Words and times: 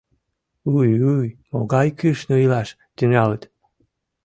Уй-уй, 0.73 1.27
могай 1.51 1.87
кӱшнӧ 1.99 2.35
илаш 2.45 2.69
тӱҥалыт. 2.95 3.43